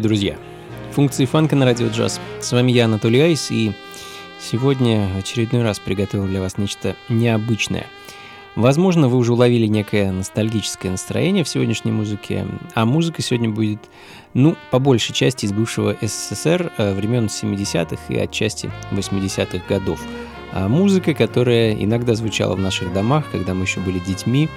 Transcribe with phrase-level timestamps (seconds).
[0.00, 0.38] Приветствую, друзья!
[0.92, 2.20] Функции фанка на радио джаз.
[2.40, 3.72] С вами я, Анатолий Айс, и
[4.40, 7.86] сегодня в очередной раз приготовил для вас нечто необычное.
[8.56, 13.78] Возможно, вы уже уловили некое ностальгическое настроение в сегодняшней музыке, а музыка сегодня будет,
[14.32, 20.00] ну, по большей части из бывшего СССР э, времен 70-х и отчасти 80-х годов.
[20.52, 24.48] А музыка, которая иногда звучала в наших домах, когда мы еще были детьми,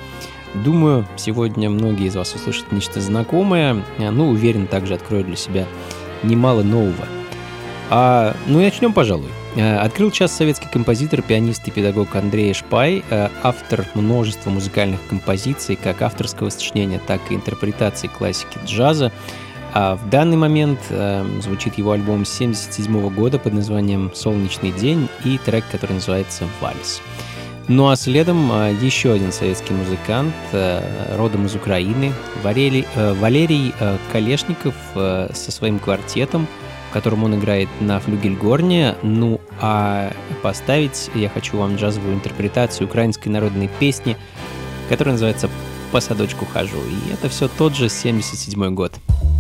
[0.54, 5.66] Думаю, сегодня многие из вас услышат нечто знакомое, а, ну, уверен, также откроют для себя
[6.22, 7.08] немало нового.
[7.90, 9.30] А, ну и начнем, пожалуй.
[9.58, 15.76] А, открыл час советский композитор, пианист и педагог Андрей Шпай, а, автор множества музыкальных композиций,
[15.76, 19.12] как авторского сочинения, так и интерпретации классики джаза.
[19.76, 25.40] А в данный момент э, звучит его альбом 77 года под названием «Солнечный день» и
[25.40, 27.02] трек, который называется «Вальс».
[27.70, 32.12] Ну а следом а, еще один советский музыкант, э, родом из Украины,
[32.44, 36.48] Валерий, э, Валерий э, Колешников со своим квартетом,
[36.90, 38.96] в котором он играет на флюгельгорне.
[39.02, 44.18] Ну а поставить я хочу вам джазовую интерпретацию украинской народной песни,
[44.90, 45.50] которая называется
[45.92, 46.78] «По садочку хожу».
[46.78, 48.94] И это все тот же 77 год.
[48.96, 49.33] с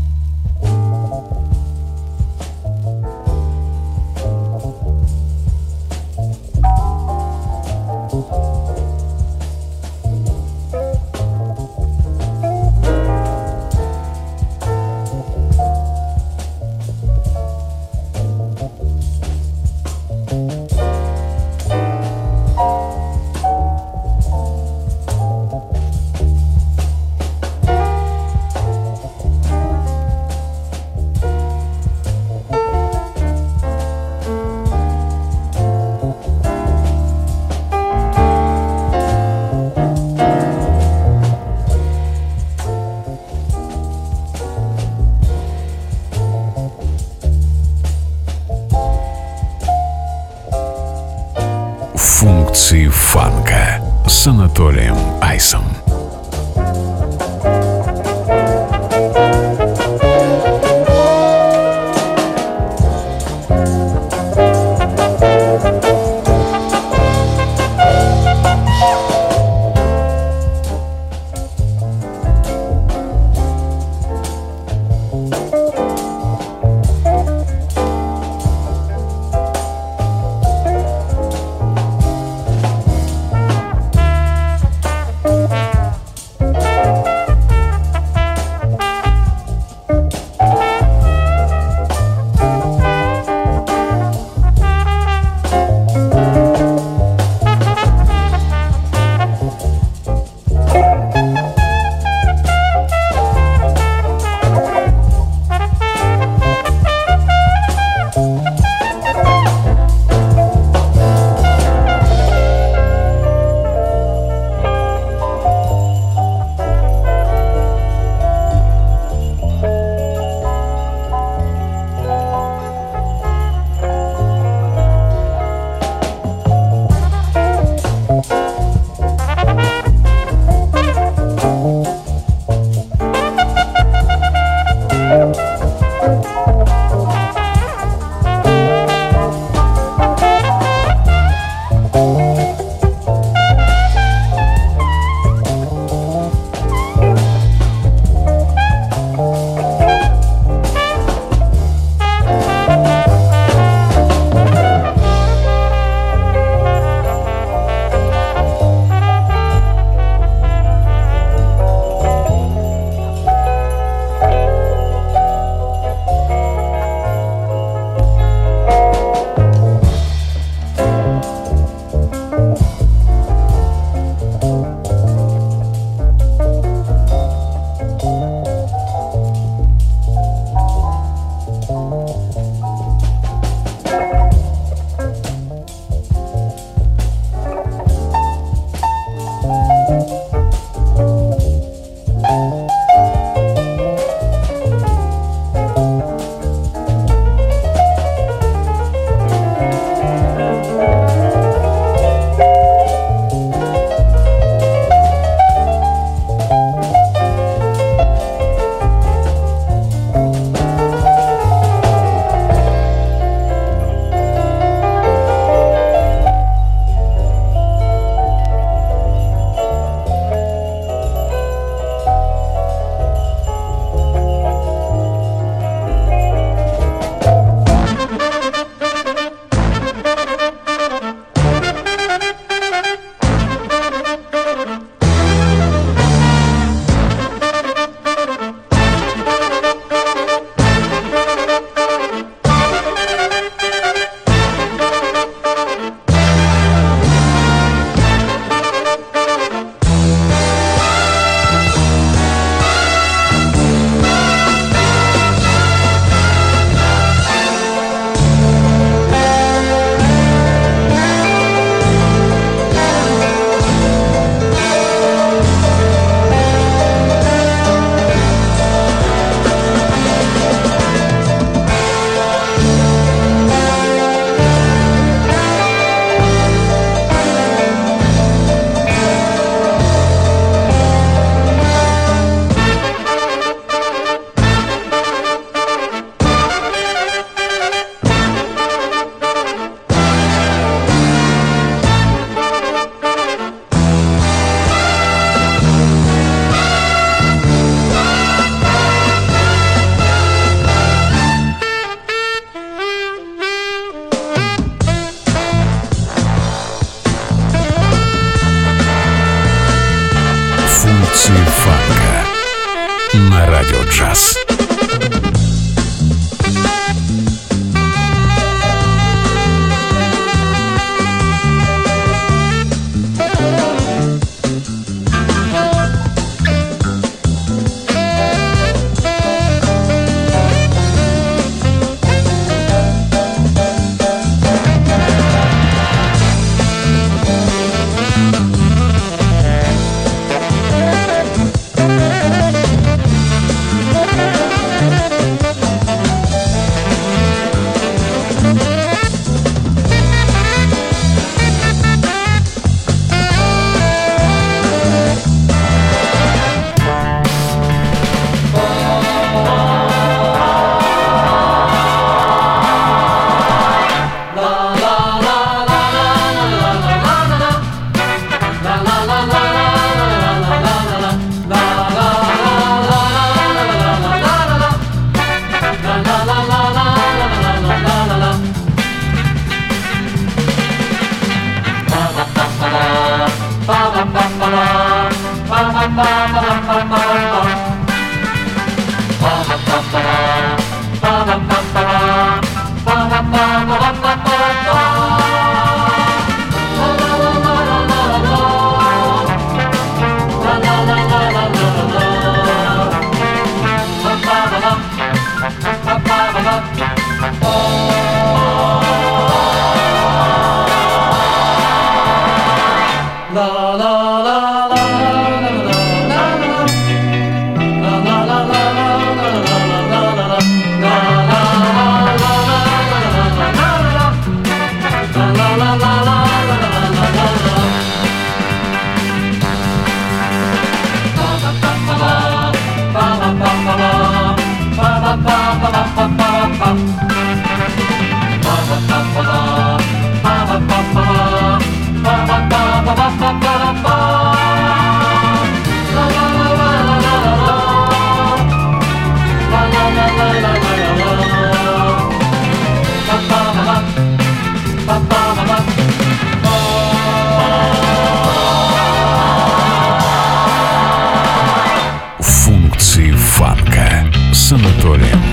[464.65, 465.32] Antônio.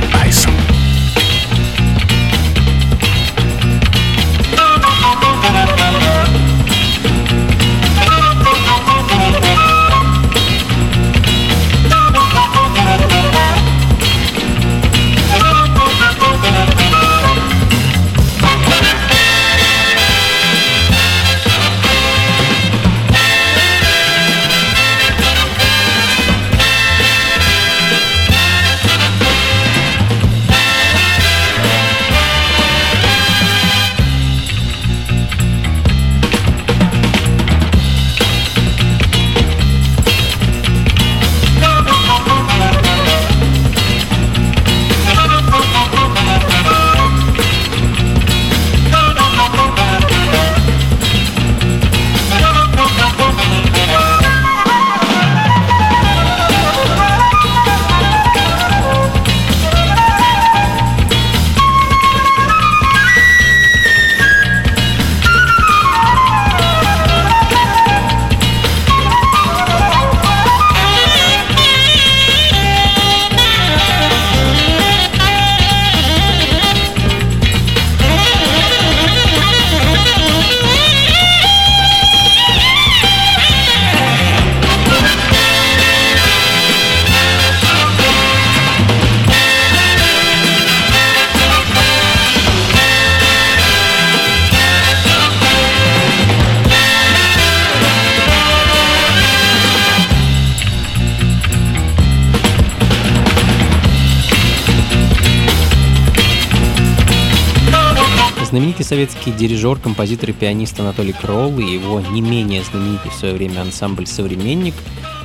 [108.82, 113.60] Советский дирижер, композитор и пианист Анатолий Кролл и его не менее знаменитый в свое время
[113.60, 114.74] ансамбль «Современник».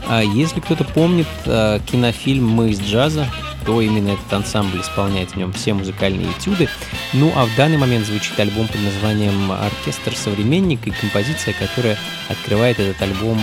[0.07, 3.27] А если кто-то помнит а, кинофильм «Мы из джаза»,
[3.65, 6.69] то именно этот ансамбль исполняет в нем все музыкальные этюды.
[7.13, 11.97] Ну а в данный момент звучит альбом под названием «Оркестр современник» и композиция, которая
[12.29, 13.39] открывает этот альбом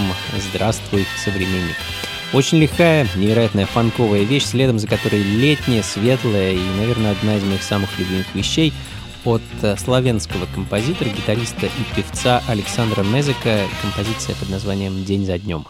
[0.51, 1.77] «Здравствуй, современник».
[2.33, 7.63] Очень лихая, невероятная фанковая вещь, следом за которой летняя, светлая и, наверное, одна из моих
[7.63, 8.73] самых любимых вещей—
[9.25, 15.65] от э, славянского композитора, гитариста и певца Александра Мезека, композиция под названием «День за днем».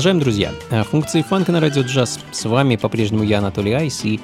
[0.00, 0.54] Продолжаем, друзья.
[0.70, 2.20] Э, функции фанка на радио джаз.
[2.32, 4.18] С вами по-прежнему я, Анатолий Айс, и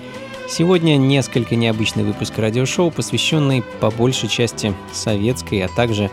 [0.49, 6.11] сегодня несколько необычный выпуск радиошоу, посвященный по большей части советской, а также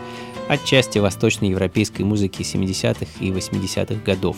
[0.50, 4.36] отчасти восточноевропейской музыки 70-х и 80-х годов.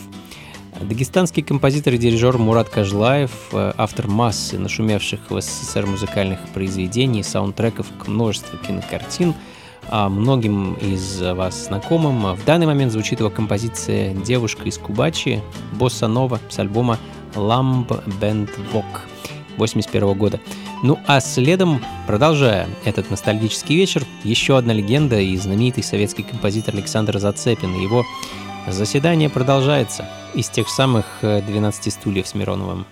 [0.81, 7.89] Дагестанский композитор и дирижер Мурат Кажлаев, э, автор массы нашумевших в СССР музыкальных произведений, саундтреков
[7.99, 9.35] к множеству кинокартин–
[9.91, 12.35] многим из вас знакомым.
[12.35, 16.99] В данный момент звучит его композиция «Девушка из Кубачи» Босса Нова с альбома
[17.35, 17.87] «Lamb
[18.21, 18.85] Band Walk»
[19.57, 20.41] 81 года.
[20.83, 27.19] Ну а следом, продолжая этот ностальгический вечер, еще одна легенда и знаменитый советский композитор Александр
[27.19, 27.75] Зацепин.
[27.75, 28.05] Его
[28.69, 32.85] заседание продолжается из тех самых 12 стульев с Мироновым.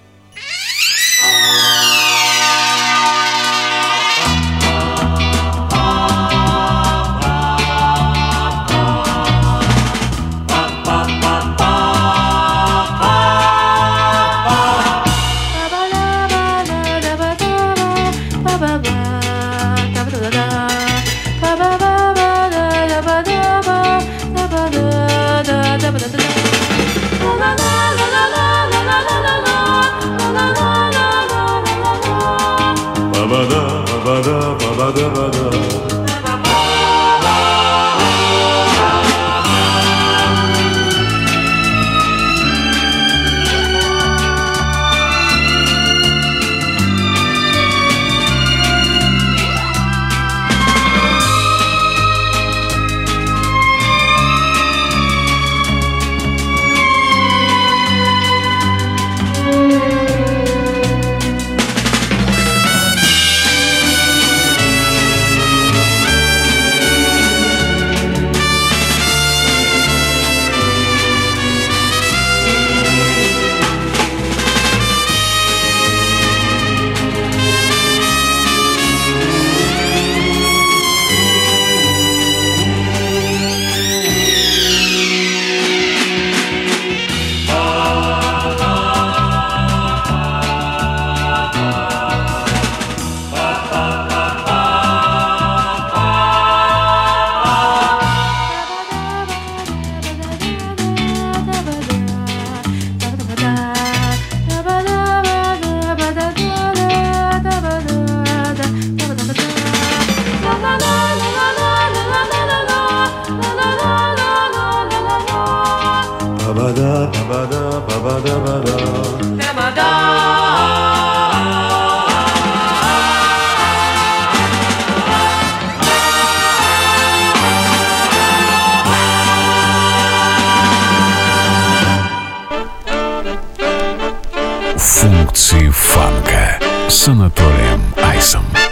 [136.94, 138.63] С Анатолием Айсом.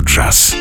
[0.00, 0.59] Радио джаз.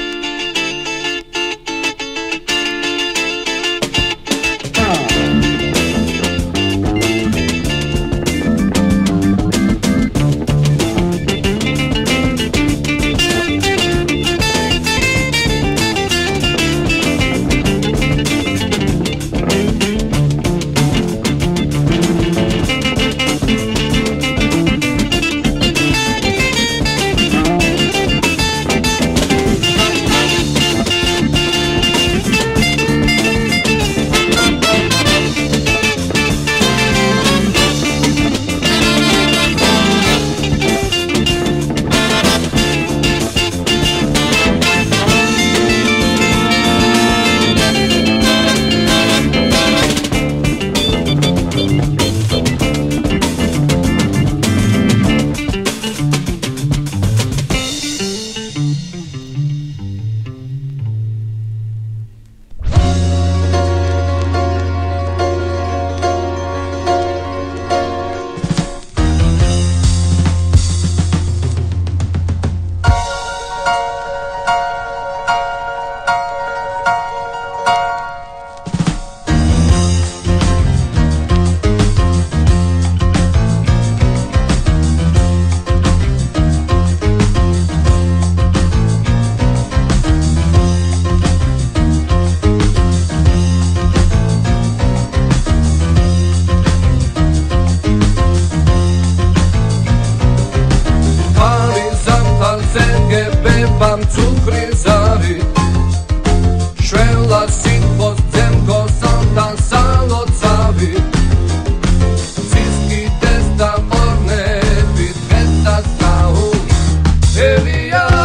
[117.91, 118.18] Hallelujah.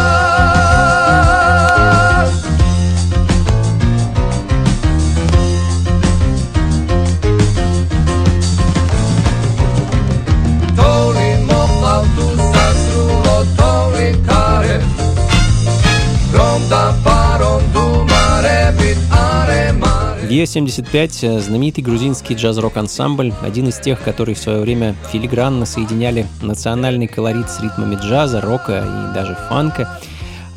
[20.45, 27.49] Е-75– знаменитый грузинский джаз-рок-ансамбль, один из тех, которые в свое время филигранно соединяли национальный колорит
[27.49, 29.99] с ритмами джаза, рока и даже фанка.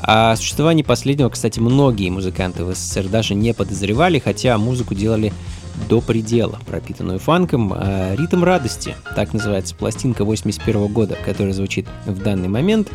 [0.03, 5.33] О существовании последнего, кстати, многие музыканты в СССР даже не подозревали, хотя музыку делали
[5.89, 7.73] до предела, пропитанную фанком.
[7.75, 12.91] А «Ритм радости»— так называется пластинка 81 года, которая звучит в данный момент.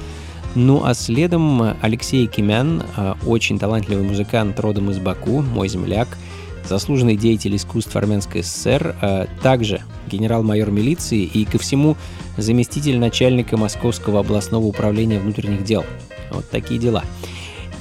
[0.54, 6.08] Ну а следом Алексей Кимян, а, очень талантливый музыкант родом из Баку, мой земляк—
[6.68, 11.96] заслуженный деятель искусств Армянской ССР, а также генерал-майор милиции и, ко всему,
[12.38, 15.86] заместитель начальника Московского областного управления внутренних дел.
[16.32, 17.04] Вот такие дела.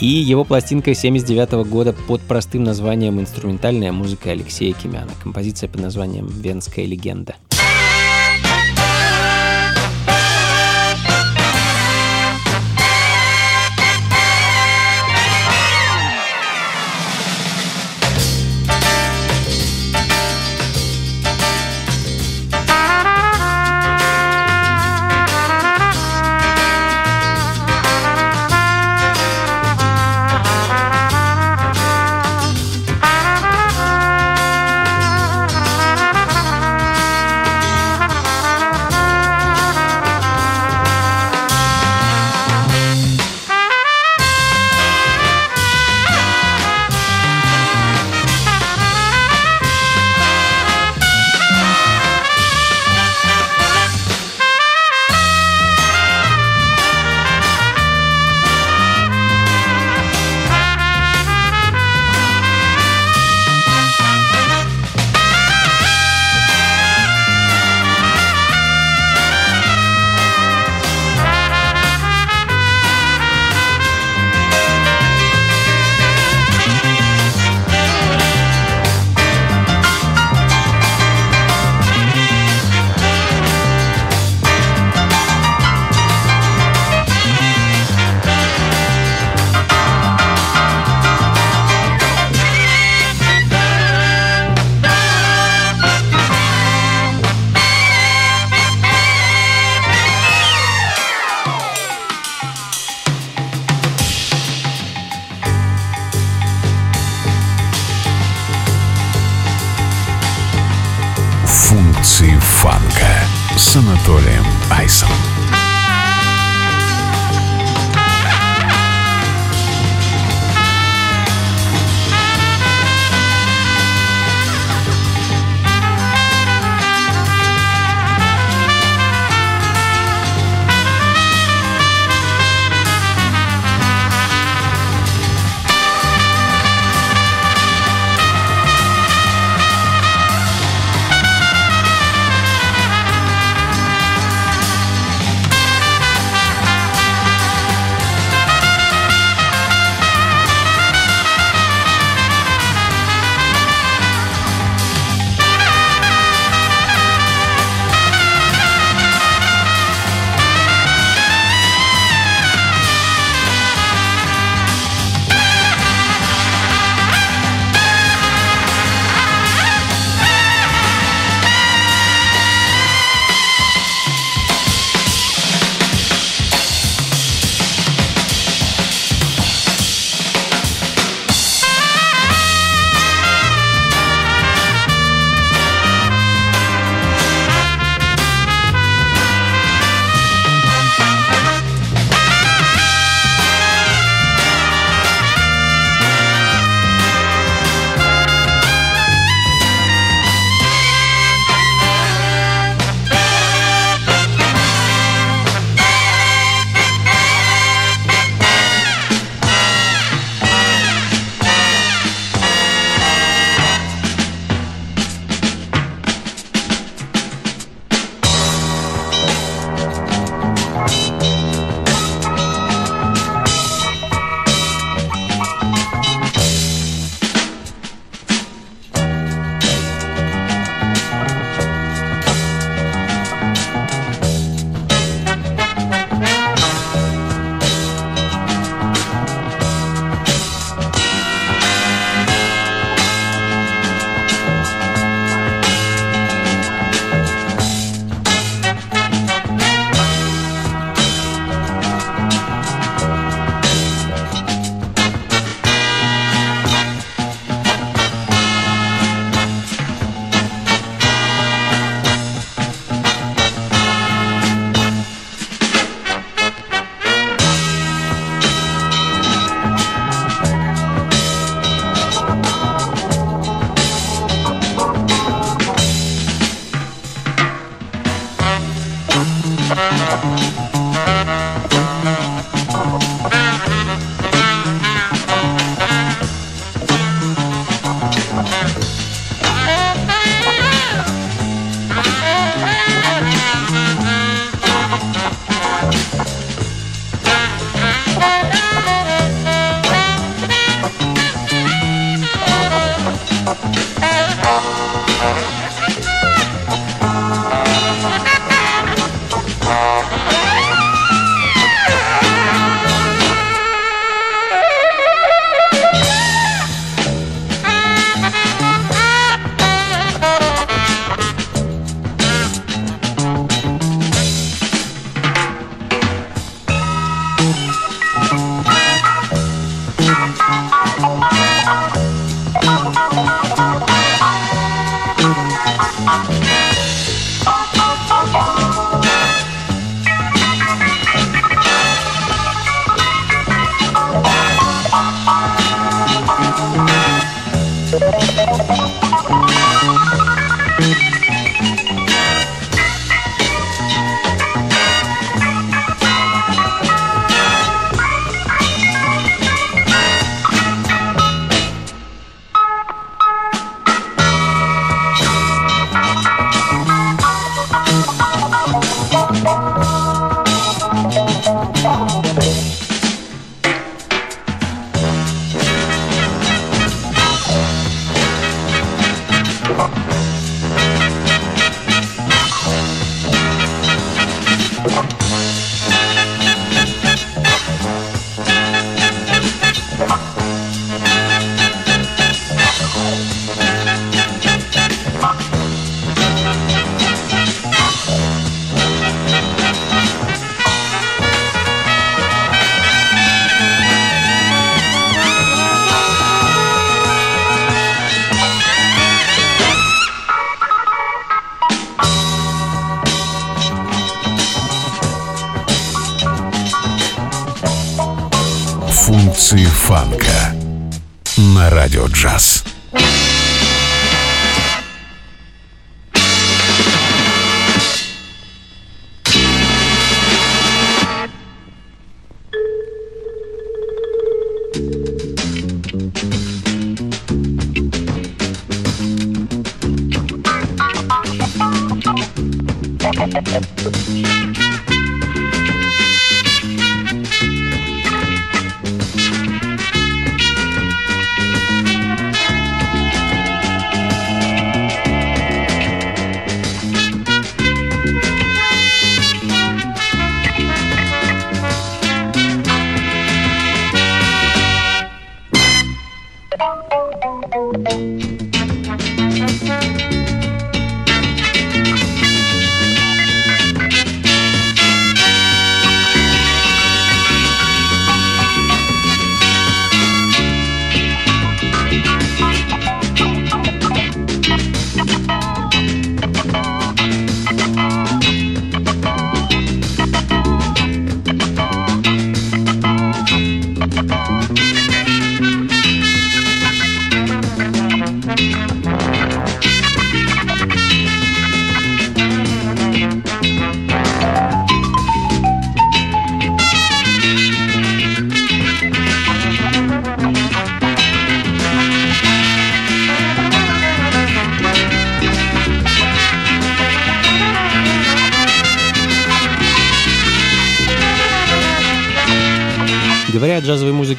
[0.00, 5.12] И его пластинка 79 года под простым названием «Инструментальная музыка Алексея Кимяна».
[5.22, 7.36] Композиция под названием «Венская легенда».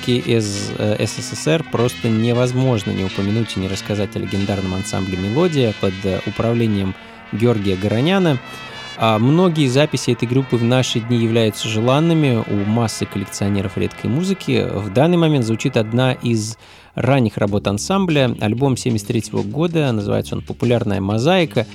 [0.04, 5.74] Музыки из э, СССР просто невозможно не упомянуть и не рассказать о легендарном ансамбле «Мелодия»
[5.80, 6.94] под э, управлением
[7.32, 8.38] Георгия Гороняна.
[8.98, 14.68] А многие записи этой группы в наши дни являются желанными у массы коллекционеров редкой музыки.
[14.70, 16.58] В данный момент звучит одна из
[16.96, 21.66] ранних работ ансамбля, альбом 73 года, называется он «Популярная мозаика».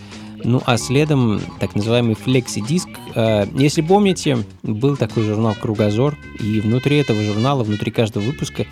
[0.44, 2.88] Ну а следом так называемый флекси-диск.
[3.14, 8.66] Э, если помните, был такой журнал «Кругозор», и внутри этого журнала, внутри каждого выпуска,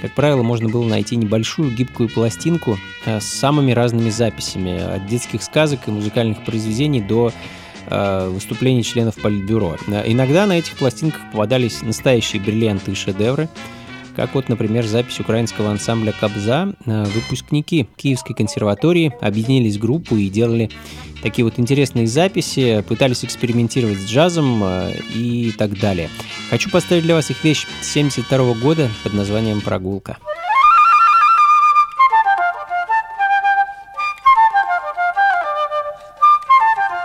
[0.00, 5.42] как правило, можно было найти небольшую гибкую пластинку э, с самыми разными записями, от детских
[5.42, 7.32] сказок и музыкальных произведений до
[7.86, 9.76] э, выступлений членов Политбюро.
[9.86, 13.48] Иногда на этих пластинках попадались настоящие бриллианты и шедевры,
[14.14, 16.74] как вот, например, запись украинского ансамбля «Кобза».
[16.84, 20.70] Выпускники Киевской консерватории объединились в группу и делали
[21.22, 26.10] такие вот интересные записи, пытались экспериментировать с джазом э, и так далее.
[26.50, 30.18] Хочу поставить для вас их вещь 72 года под названием «Прогулка».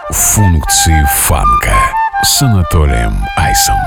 [0.10, 1.76] Функции фанка
[2.24, 3.78] с Анатолием Айсом.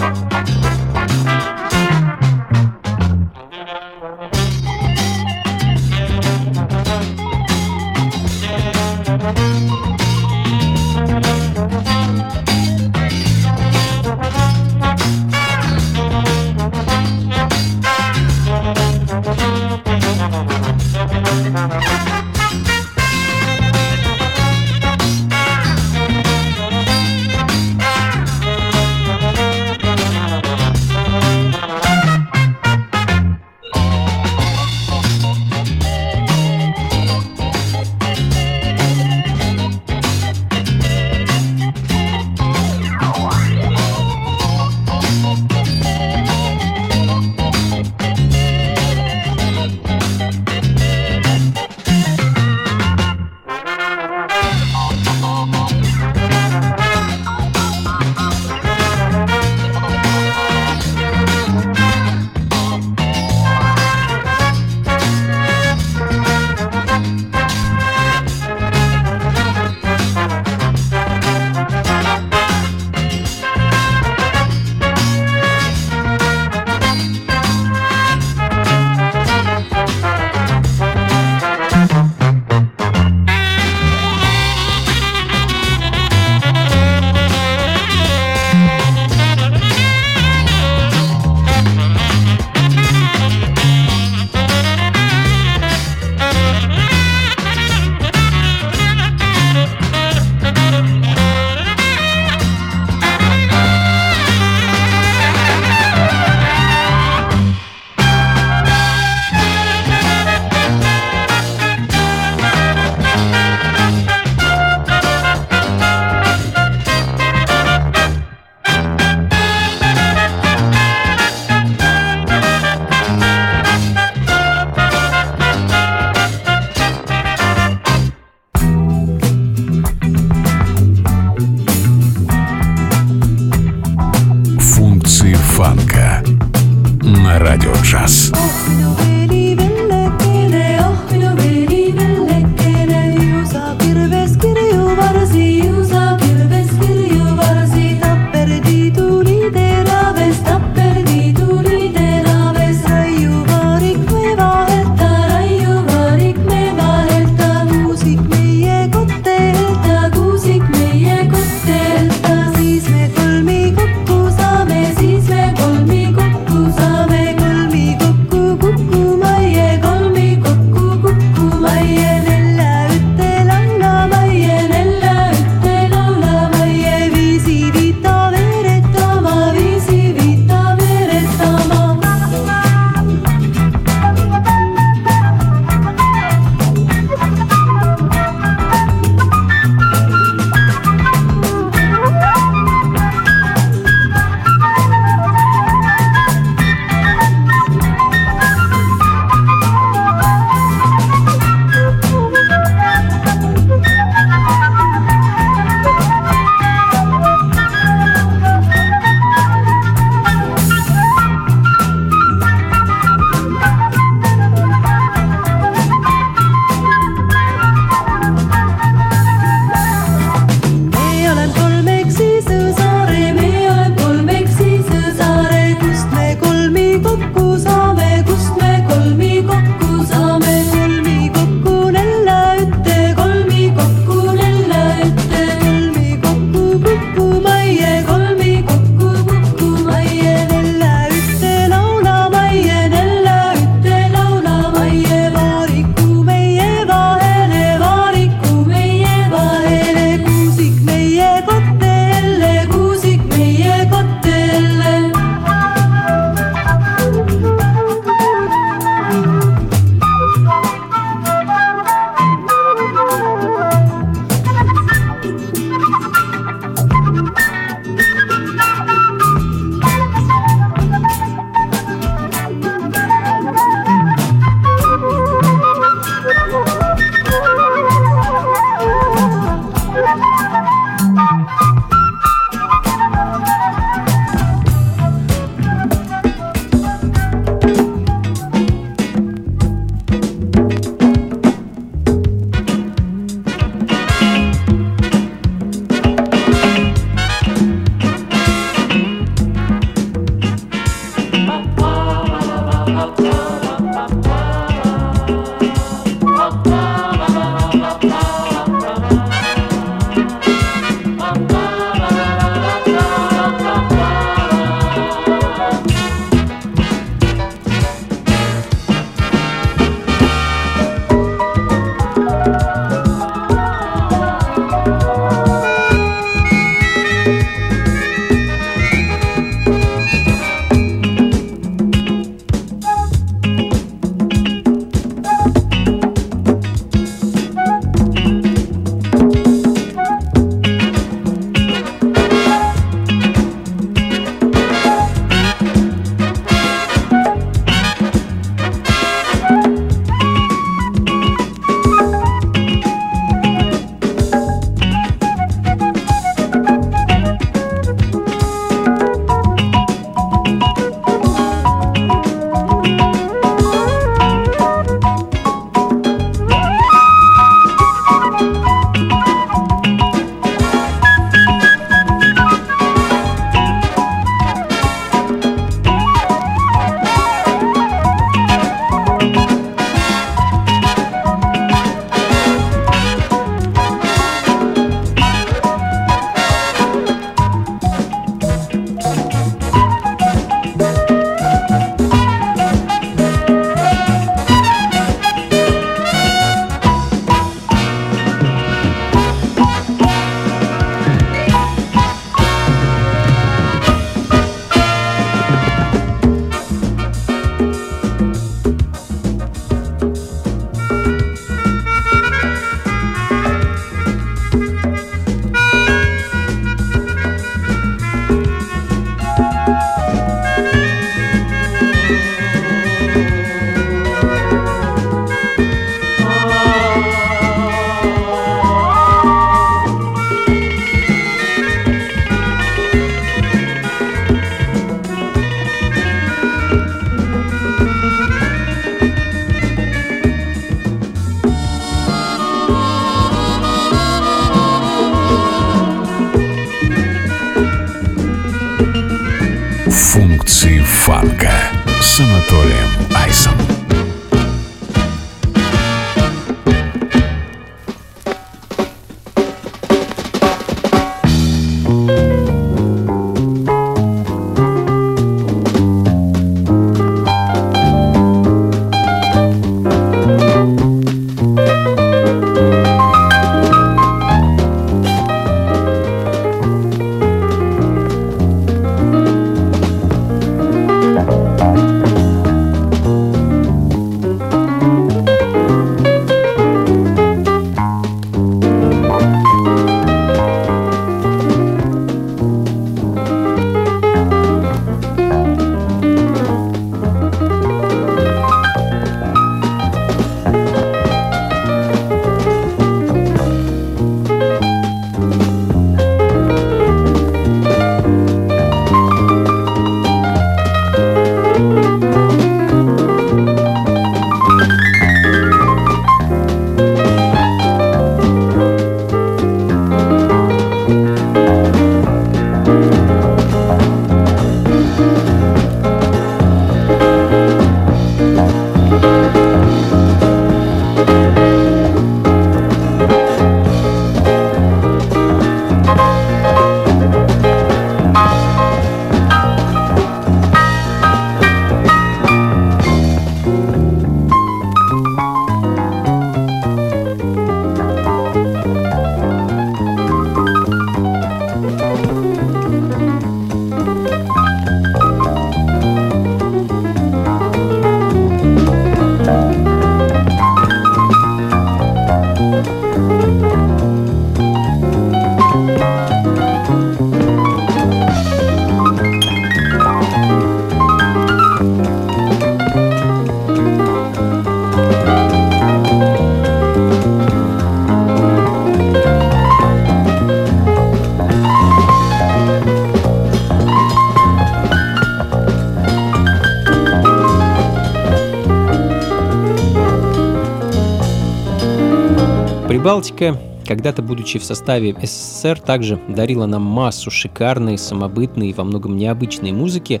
[592.96, 598.96] Прибалтика, когда-то будучи в составе СССР, также дарила нам массу шикарной, самобытной и во многом
[598.96, 600.00] необычной музыки,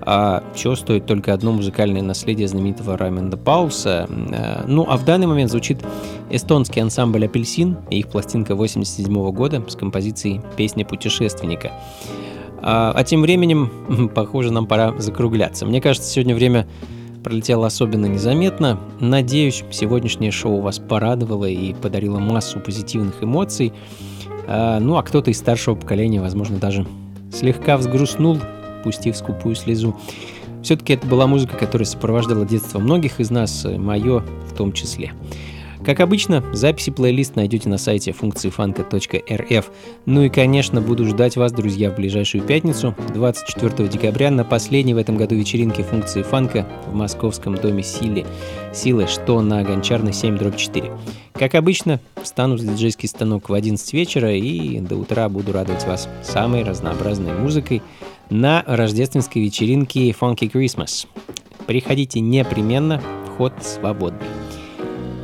[0.00, 4.08] а чего стоит только одно музыкальное наследие знаменитого Райменда Пауса.
[4.10, 5.84] Э, ну, а в данный момент звучит
[6.30, 11.70] эстонский ансамбль «Апельсин» и их пластинка 87 года с композицией «Песня путешественника».
[12.60, 15.64] А, а тем временем, похоже, нам пора закругляться.
[15.64, 16.66] Мне кажется, сегодня время
[17.22, 18.78] пролетело особенно незаметно.
[19.00, 23.72] Надеюсь, сегодняшнее шоу вас порадовало и подарило массу позитивных эмоций.
[24.46, 26.86] А, ну а кто-то из старшего поколения, возможно, даже
[27.32, 28.38] слегка взгрустнул,
[28.84, 29.96] пустив скупую слезу.
[30.62, 35.12] Все-таки это была музыка, которая сопровождала детство многих из нас, мое в том числе.
[35.84, 39.70] Как обычно, записи плейлист найдете на сайте функции фанка.рф.
[40.06, 44.98] Ну и, конечно, буду ждать вас, друзья, в ближайшую пятницу, 24 декабря, на последней в
[44.98, 48.24] этом году вечеринке функции фанка в московском доме Силы,
[48.72, 50.92] Силы, что на Гончарной 7 дробь 4.
[51.32, 56.08] Как обычно, встану за диджейский станок в 11 вечера и до утра буду радовать вас
[56.22, 57.82] самой разнообразной музыкой
[58.30, 61.08] на рождественской вечеринке Funky Christmas.
[61.66, 64.41] Приходите непременно, вход свободный.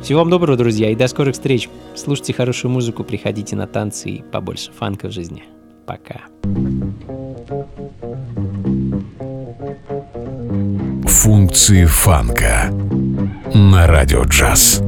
[0.01, 1.69] Всего вам доброго, друзья, и до скорых встреч.
[1.95, 5.43] Слушайте хорошую музыку, приходите на танцы и побольше фанка в жизни.
[5.85, 6.21] Пока.
[11.05, 12.71] Функции фанка
[13.53, 14.81] на радио джаз.